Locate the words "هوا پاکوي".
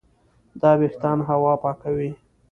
1.29-2.11